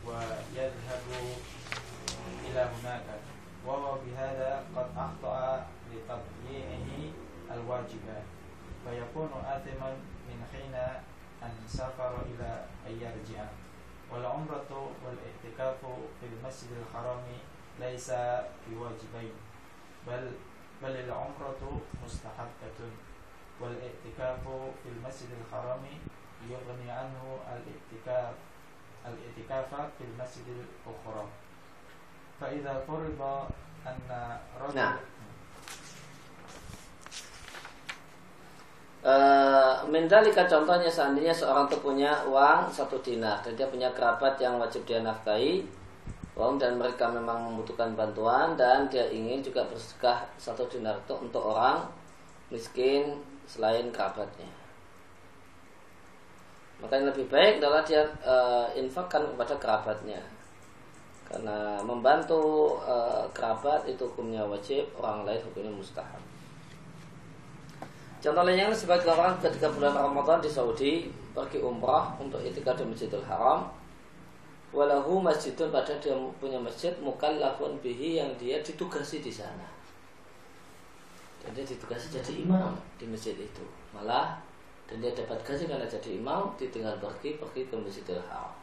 [0.08, 1.06] ويذهب
[2.46, 3.08] إلى هناك.
[3.66, 7.12] وهو بهذا قد أخطأ لتضييعه
[7.52, 8.06] الواجب
[8.86, 9.90] فيكون آثما
[10.30, 10.76] من حين
[11.44, 13.44] أن سافر إلى أن يرجع
[14.12, 15.80] والعمرة والاعتكاف
[16.20, 17.24] في المسجد الحرام
[17.80, 18.10] ليس
[18.68, 19.36] بواجبين
[20.08, 20.32] بل
[20.84, 22.80] بل العمرة مستحبة.
[23.62, 24.44] والاعتكاف
[24.84, 25.84] في المسجد الحرام
[26.50, 28.34] يغني عنه الاعتكاف
[29.06, 31.26] al-i'tikafa fil masjidil ukhra.
[32.38, 33.50] Fa idza furida
[33.86, 34.42] anna
[34.74, 34.96] Nah.
[39.08, 44.60] Uh, mendalika contohnya seandainya seorang itu punya uang satu dinar dan dia punya kerabat yang
[44.60, 45.64] wajib dia nafkahi
[46.36, 51.40] uang dan mereka memang membutuhkan bantuan dan dia ingin juga bersedekah satu dinar itu untuk
[51.40, 51.88] orang
[52.52, 54.57] miskin selain kerabatnya
[56.78, 60.22] maka yang lebih baik adalah dia uh, infakkan kepada kerabatnya
[61.28, 66.24] karena membantu uh, kerabat itu hukumnya wajib, orang lain hukumnya mustahab.
[68.24, 73.22] Contoh lainnya sebagai orang ketika bulan Ramadan di Saudi pergi umrah untuk itikaf di Masjidil
[73.28, 73.68] Haram.
[74.68, 76.12] Walahu masjidun pada dia
[76.44, 79.64] punya masjid mukallafun bihi yang dia ditugasi di sana.
[81.40, 83.64] Dan dia ditugasi jadi imam di masjid itu.
[83.96, 84.44] Malah
[84.88, 88.56] dan dia dapat gaji karena jadi imam, ditinggal pergi pergi ke Masjidil Haram.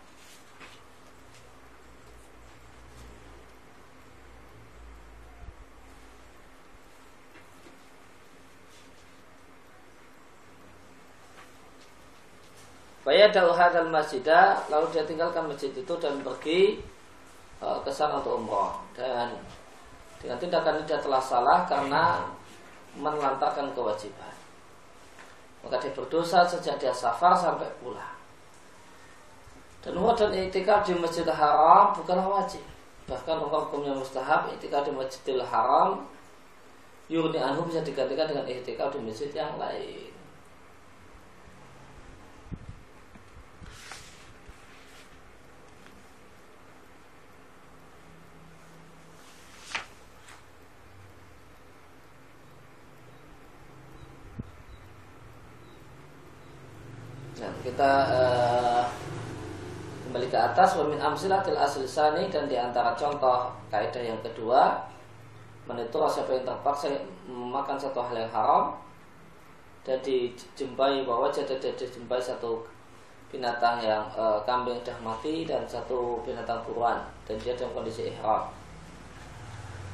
[13.04, 16.80] Fayadau hadal masjidah Lalu dia tinggalkan masjid itu dan pergi
[17.60, 19.28] uh, ke sana untuk umroh Dan
[20.16, 22.24] dengan tindakan dia telah salah karena
[22.96, 24.33] menelantarkan kewajiban
[25.64, 28.14] Maka dia berdosa sejak dia safar sampai pulang.
[29.80, 32.62] Dan umroh dan itikaf di masjid haram bukanlah wajib.
[33.04, 36.08] Bahkan hukumnya mustahab itikaf di masjidil haram
[37.04, 40.13] Yurni anhu bisa digantikan dengan itikaf di masjid yang lain
[57.84, 58.84] kita uh,
[60.08, 64.72] kembali ke atas wamin amsilatil aslisani dan di antara contoh kaidah yang kedua
[65.68, 66.88] menentu siapa yang terpaksa
[67.28, 68.72] memakan satu hal yang haram
[69.84, 72.64] dan dijumpai bahwa jadi dijumpai satu
[73.28, 78.48] binatang yang e, kambing sudah mati dan satu binatang buruan dan dia dalam kondisi ihram.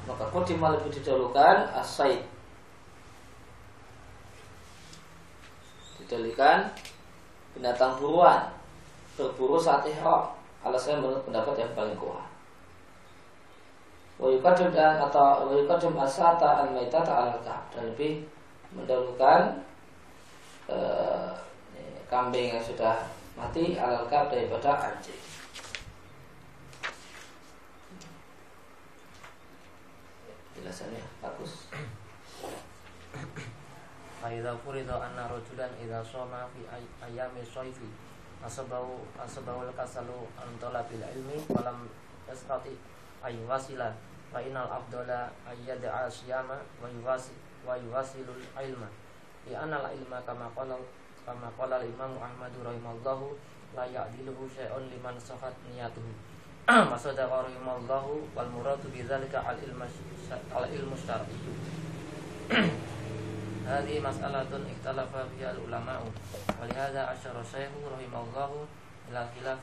[0.07, 2.23] Maka kodima lebih didahulukan asaid
[5.99, 6.71] didahulukan
[7.61, 8.49] binatang buruan
[9.21, 10.33] berburu saat ihram
[10.65, 12.25] alasannya menurut pendapat yang paling kuat
[14.21, 18.29] Wayukadum dan atau wayukadum asata al maitata al dan lebih
[18.77, 19.65] mendahulukan
[20.69, 21.33] eh,
[22.05, 23.01] kambing yang sudah
[23.33, 25.17] mati alal kaf daripada anjing.
[30.59, 31.71] Jelasannya bagus.
[34.21, 37.89] Faidah furido anna rojulan idha soma fi ay- ayami soifi.
[38.45, 41.85] Asabau asabau kasalu antola bil ilmi Walam
[42.29, 42.73] yasrati
[43.21, 43.93] ay wasila
[44.33, 47.33] Wa inal afdola ayyada'a siyama Wa yuwasi
[47.65, 48.89] wa yuwasilul ilma.
[49.45, 50.77] Di anal ilma kama qala
[51.25, 53.37] kama qala al-imam Ahmad rahimallahu
[53.77, 56.13] la ya'diluhu syai'un liman sahat niyatuhu.
[56.93, 59.85] Maksudnya rahimallahu wal muradu bidzalika al-ilmu
[60.53, 61.53] al-ilmu syar'iyyu
[63.70, 66.02] هذه مسألة اختلف فيها العلماء
[66.62, 68.52] ولهذا أشار الشيخ رحمه الله
[69.10, 69.62] إلى الخلاف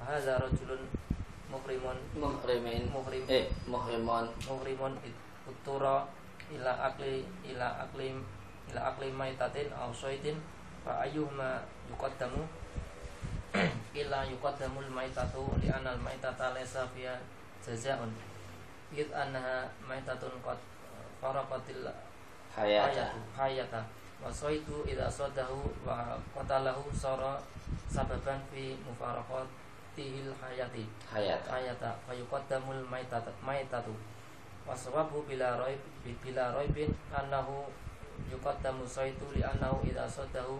[0.00, 0.70] وهذا رجل
[1.52, 1.84] محرم
[2.16, 4.80] Muhrimin محرم eh muhrimun محرم
[5.48, 5.84] اضطر
[6.52, 7.04] إلى أكل
[7.44, 8.00] إلى أكل
[8.72, 10.26] إلى أكل ميتة أو صيد
[10.86, 11.50] فأيهما
[11.92, 12.32] يقدم
[14.00, 17.16] إلا يقدم الميتة لأن الميتة ليس فيها
[17.68, 18.00] جزاء
[18.96, 20.58] إذ أنها ميتة قد
[21.22, 21.66] فرقت
[22.57, 23.13] hayata.
[23.13, 23.81] Hayatu hayata.
[24.17, 27.37] Wa saitu idza sadahu wa qatalahu sara
[27.85, 30.83] sababan fi mufaraqatihil hayati
[31.13, 31.51] hayata.
[31.53, 31.93] Hayata.
[32.05, 33.93] Fa yuqaddamul maitata maitatu.
[34.65, 37.69] Wa sawabu bila raib bila raibin annahu
[38.33, 40.59] yuqaddamu saitu li annahu idza sadahu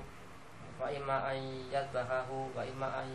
[0.78, 1.36] fa imma an
[1.74, 3.10] yadbahahu wa imma an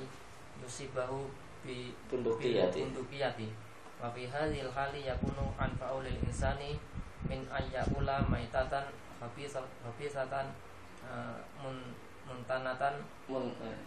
[0.60, 1.30] yusibahu
[1.62, 2.82] bi Bundukiyati.
[2.82, 3.46] bundukiyati
[4.02, 6.74] wa fi hadhil hali yakunu anfa'u lil insani
[7.28, 8.84] min ayyakula maitatan
[9.22, 10.46] habisatan
[11.06, 11.94] uh, mun,
[12.26, 13.78] muntanatan Mun, eh.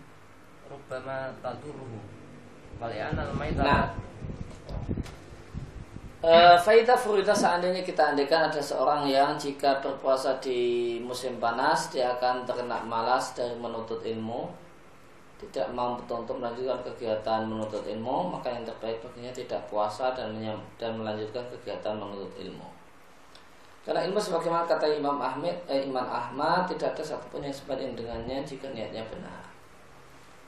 [0.72, 2.00] rubbama tadurruhu.
[2.80, 3.90] Wali'anal Nah, maitatan
[6.26, 12.18] Eh, Faida Furida seandainya kita andaikan ada seorang yang jika berpuasa di musim panas dia
[12.18, 14.50] akan terkena malas dari menuntut ilmu.
[15.38, 20.34] Tidak mampu untuk melanjutkan kegiatan menuntut ilmu maka yang terbaik baginya tidak puasa dan
[20.82, 22.75] dan melanjutkan kegiatan menuntut ilmu
[23.86, 28.42] karena ilmu sebagaimana kata Imam Ahmad eh, Imam Ahmad tidak ada satupun yang sebanding dengannya
[28.42, 29.46] jika niatnya benar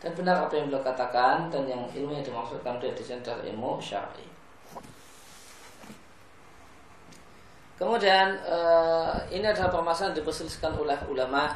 [0.02, 3.78] dan benar apa yang beliau katakan dan yang ilmu yang dimaksudkan dari sini adalah ilmu
[3.78, 4.28] syar'i
[7.78, 11.54] Kemudian eh, ini adalah permasalahan diperselisihkan oleh ulama.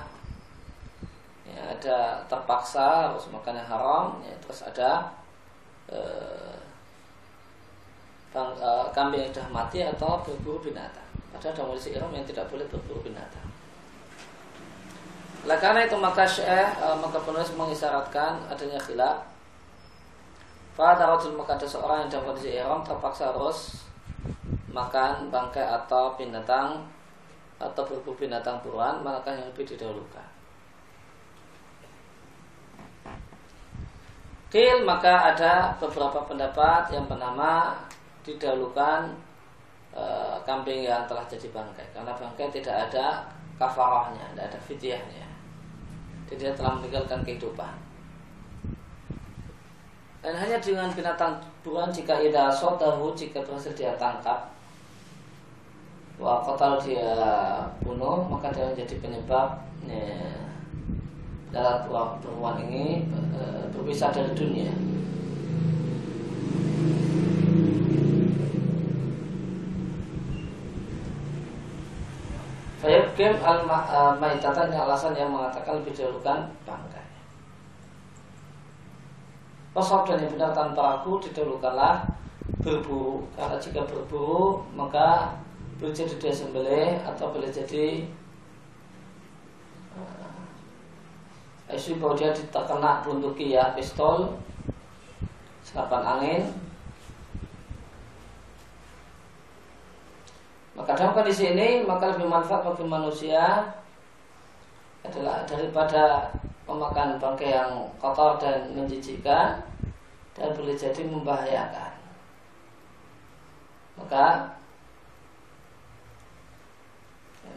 [1.49, 5.09] Ya, ada terpaksa harus makan yang haram, ya, terus ada
[5.89, 6.55] eh,
[8.29, 11.11] bang, eh, kambing yang sudah mati atau berburu binatang.
[11.42, 13.50] Padahal dalam kondisi ihram yang tidak boleh berburu binatang.
[15.42, 19.26] Oleh karena itu maka syekh eh, maka penulis mengisyaratkan adanya khilaf.
[20.78, 23.82] Pada rajul maka ada seorang yang dalam kondisi ihram terpaksa harus
[24.70, 26.86] makan bangkai atau binatang
[27.58, 30.26] atau berburu binatang buruan manakah yang lebih didahulukan
[34.52, 37.72] Kil maka ada beberapa pendapat yang pertama
[38.28, 39.16] didahulukan
[39.92, 40.04] e,
[40.48, 43.28] kambing yang telah jadi bangkai karena bangkai tidak ada
[43.60, 45.28] kafarahnya, tidak ada fidyahnya.
[46.28, 47.74] Jadi dia telah meninggalkan kehidupan.
[50.22, 54.54] Dan hanya dengan binatang buruan jika ida sodahu jika berhasil dia tangkap
[56.22, 57.18] Wah, kalau dia
[57.82, 59.58] bunuh maka dia menjadi penyebab
[59.89, 60.38] ya,
[61.50, 61.89] dalam
[62.22, 63.42] perempuan ini e,
[63.74, 64.70] berpisah dari dunia.
[73.18, 73.66] Game al
[74.18, 77.05] maitatan yang alasan yang mengatakan lebih dahulukan bangkai.
[79.72, 82.03] Pasal dan yang benar tanpa ragu didahulukanlah
[82.59, 85.34] berburu karena jika berburu maka
[85.82, 88.05] boleh jadi dia sembelih atau boleh jadi
[89.97, 94.38] uh, isu bahwa dia terkena buntuki ya pistol
[95.66, 96.41] senapan angin
[100.82, 103.69] maka dalam kondisi ini maka lebih manfaat bagi manusia
[105.05, 106.34] adalah daripada
[106.65, 109.61] memakan bangkai yang kotor dan menjijikkan
[110.34, 111.93] dan boleh jadi membahayakan
[113.93, 114.57] maka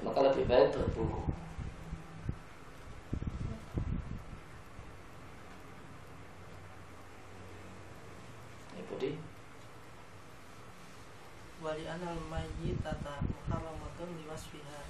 [0.05, 1.25] maka lebih baik berburu.
[11.65, 14.85] Anal mayyitata muharramatun liwasfiha.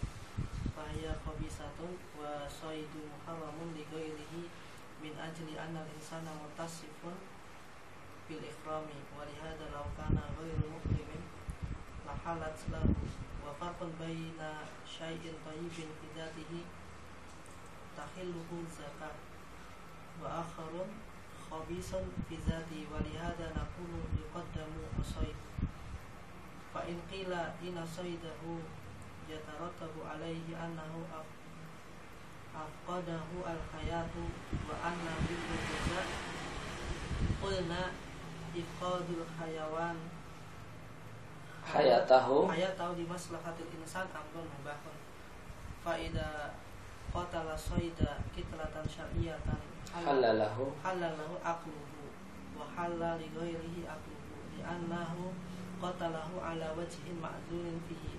[0.75, 4.51] Fahiya khabisatun wa saidu muharramun li ghairihi
[4.99, 7.15] min ajli anna al-insana mutasifun
[8.27, 11.23] bil ikhrami wa lihada law kana ghairu muhrimin
[12.03, 12.91] la halat lahu
[13.47, 16.67] wa farqun baina syai'in tayyibin fi dhatihi
[17.95, 19.15] tahilluhu zakat
[20.19, 20.91] wa akharun
[21.39, 22.91] khabisun fi dhatihi.
[22.91, 24.91] Wa yuqaddamu
[26.75, 28.59] fa in qila inna saydahu
[29.31, 31.39] yatarattabu alaihi annahu af-
[32.55, 34.27] afqadahu al-hayatu
[34.67, 36.03] wa anna bihi jaza.
[37.39, 37.95] Qulna
[38.55, 39.97] ifqadul hayawan.
[41.65, 42.47] Hayatahu.
[42.53, 44.97] Hayatahu di maslahatil insan amrun mubahun.
[45.81, 46.53] Fa idza
[47.15, 49.61] qatala sayda kitlatan syar'iyatan
[49.95, 50.75] halalahu.
[50.83, 52.11] halalahu aqluhu
[52.59, 55.31] wa halal li ghairihi aqluhu li annahu
[55.83, 58.15] qatalahu ala wajhin ma'zurin fihi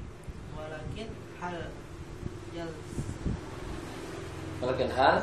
[0.56, 1.58] walakin hal
[2.56, 2.72] yal
[4.62, 5.18] walakin hal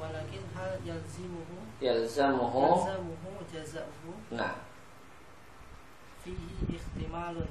[0.00, 4.54] walakin hal yalzimuhu yalzamuhu yalzamuhu jaza'uhu nah
[6.24, 7.48] fihi ihtimalun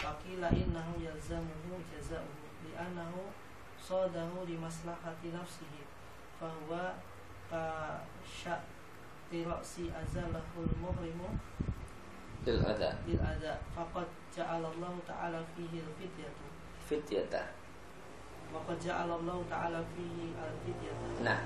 [0.00, 3.28] Fakila innahu yalzamuhu jaza'uhu li'annahu
[3.76, 5.84] sadahu li maslahati nafsihi
[6.40, 6.96] fahuwa
[7.52, 11.36] ka sya'ti ra'si azalahul muhrimu
[12.46, 13.54] lil ada lil adha.
[13.76, 16.44] Faqad ja'alallahu ta'ala fihi al-fidyatu
[16.88, 17.42] fityata.
[18.50, 21.40] Wa qad ja'alallahu ta'ala fihi al-fidyata nah.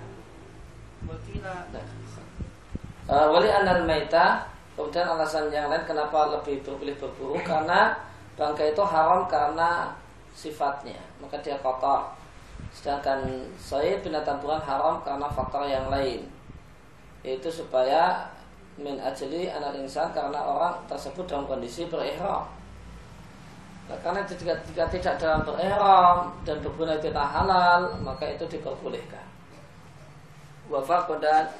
[1.04, 1.86] Wa qila nah.
[3.04, 7.92] Eh, wali anal maita kemudian alasan yang lain kenapa lebih berpilih berburu karena
[8.34, 9.92] bangkai itu haram karena
[10.34, 10.98] sifatnya.
[11.22, 12.10] Maka dia kotor.
[12.74, 13.22] Sedangkan
[13.54, 16.26] saya binatang buruan haram karena faktor yang lain.
[17.22, 18.26] Yaitu supaya
[18.74, 22.46] min ajli anak insan karena orang tersebut dalam kondisi berihram.
[23.84, 29.22] Nah, karena jika, jika tidak dalam berihram dan berguna tidak halal maka itu diperbolehkan.
[30.72, 31.52] Wafat dan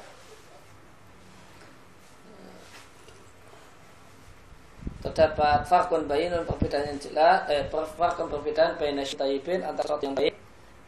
[5.05, 10.33] terdapat farkun bainun perbedaan yang jelas eh farkun perbedaan bain tayyibin antara sesuatu yang baik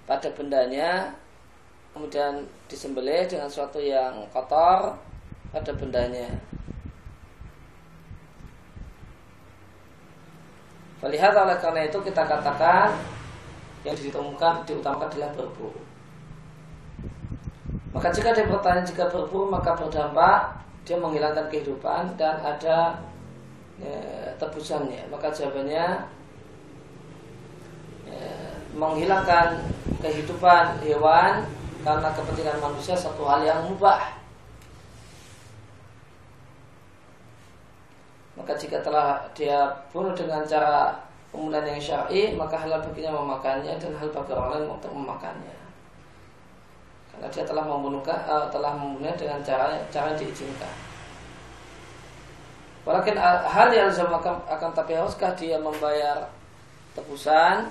[0.09, 1.13] pada bendanya
[1.93, 4.97] kemudian disembelih dengan sesuatu yang kotor
[5.57, 6.29] pada bendanya
[10.97, 12.89] Melihat oleh karena itu kita katakan
[13.85, 15.77] yang ditemukan diutamakan adalah berburu.
[17.93, 20.57] Maka jika dia bertanya jika berburu maka berdampak
[20.89, 22.97] dia menghilangkan kehidupan dan ada
[23.77, 23.97] ya,
[24.41, 25.05] tebusannya.
[25.13, 25.85] Maka jawabannya
[28.09, 28.41] ya,
[28.73, 29.69] menghilangkan
[30.01, 31.45] kehidupan hewan
[31.85, 34.16] karena kepentingan manusia satu hal yang mubah.
[38.47, 40.95] Maka jika telah dia bunuh dengan cara
[41.35, 45.51] pembunuhan yang syar'i, maka halal baginya memakannya dan hal bagi orang lain untuk memakannya.
[47.11, 50.71] Karena dia telah membunuh uh, telah membunuhnya dengan cara cara yang diizinkan.
[52.87, 56.31] Walakin hal yang akan, akan tapi haruskah dia membayar
[56.95, 57.67] tebusan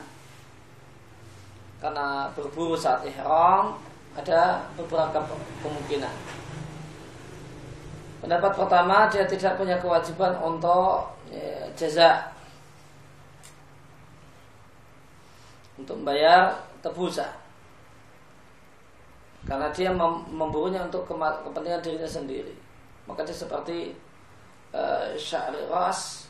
[1.81, 3.81] karena berburu saat ihram
[4.13, 5.25] ada beberapa
[5.65, 6.37] kemungkinan.
[8.17, 12.33] Pendapat pertama dia tidak punya kewajiban untuk ya, jaza
[15.77, 17.29] untuk membayar tebusan
[19.47, 22.57] karena dia mem memburunya untuk kepentingan dirinya sendiri.
[23.07, 23.95] Maka dia seperti
[24.75, 26.27] uh, syari ras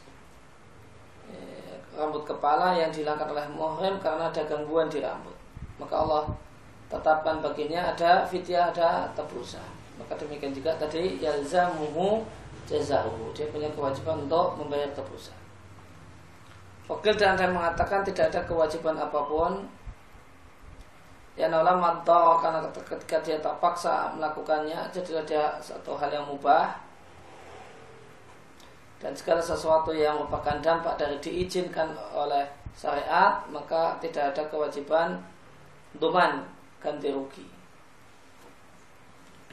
[1.30, 5.32] ya, rambut kepala yang dihilangkan oleh muhrim karena ada gangguan di rambut.
[5.80, 6.24] Maka Allah
[6.92, 12.24] tetapkan baginya ada fidyah ada tebusan maka demikian juga tadi yalzamuhu
[12.68, 13.32] jazahu.
[13.32, 15.36] Dia punya kewajiban untuk membayar tebusan.
[16.86, 19.66] Wakil dan saya mengatakan tidak ada kewajiban apa pun.
[21.36, 26.72] Yang madar karena ketika dia terpaksa melakukannya jadilah dia satu hal yang mubah.
[28.96, 35.20] Dan segala sesuatu yang merupakan dampak dari diizinkan oleh syariat maka tidak ada kewajiban
[36.00, 36.44] duman
[36.80, 37.55] ganti rugi.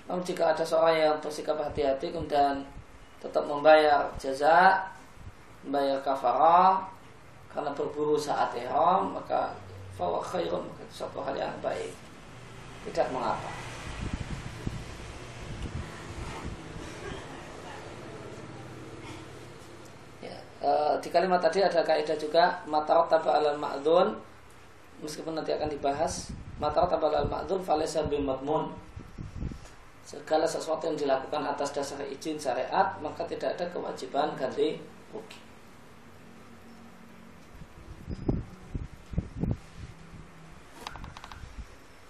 [0.04, 2.60] Namun jika ada seorang yang bersikap hati-hati kemudian
[3.24, 4.84] tetap membayar jaza,
[5.64, 6.84] membayar kafarah
[7.47, 9.56] karena berburu saat ihram maka
[9.95, 11.95] fawa khairun maka satu hal yang baik.
[12.84, 13.47] Tidak mengapa.
[20.20, 24.20] Ya, e, di kalimat tadi ada kaidah juga matarat taba al ma'dun
[24.99, 28.83] meskipun nanti akan dibahas matarat taba al ma'dun falesa bimadmun
[30.14, 34.78] segala sesuatu yang dilakukan atas dasar izin syariat maka tidak ada kewajiban ganti
[35.09, 35.41] rugi.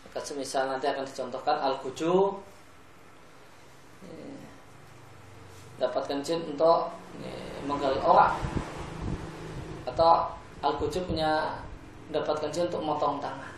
[0.03, 2.43] Maka semisal nanti akan dicontohkan al kuju
[4.03, 4.43] eh,
[5.79, 6.91] dapatkan jin untuk
[7.23, 8.35] eh, menggali orang
[9.87, 10.27] atau
[10.59, 11.55] al kuju punya
[12.11, 13.55] dapatkan jin untuk motong tangan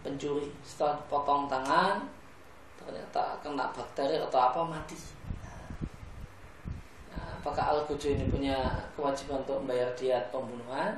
[0.00, 2.15] pencuri setelah potong tangan
[2.86, 4.94] ternyata kena bakteri atau apa mati
[7.10, 8.56] nah, apakah al ini punya
[8.94, 10.94] kewajiban untuk membayar diat pembunuhan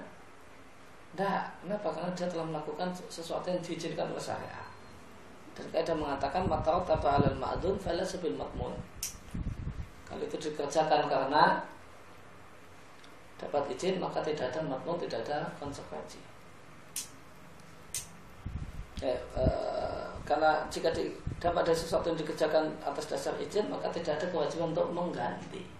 [1.19, 1.89] tidak, kenapa?
[1.91, 4.71] Karena dia telah melakukan sesuatu yang diizinkan oleh syariat.
[5.51, 8.71] Dan kaidah mengatakan matarat taba alal ma'dun fala sebil matmun.
[10.07, 11.59] Kalau itu dikerjakan karena
[13.35, 16.23] dapat izin maka tidak ada matmun, tidak ada konsekuensi.
[19.03, 19.98] Eh, eh,
[20.29, 21.09] karena jika di,
[21.41, 25.78] dapat ada sesuatu yang dikerjakan atas dasar izin maka tidak ada kewajiban untuk mengganti.